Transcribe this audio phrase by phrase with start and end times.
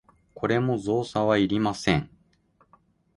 [0.33, 2.09] これも造作はいりません。